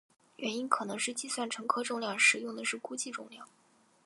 [0.37, 3.47] 原因可能是计算乘客重量时用的是估计重量。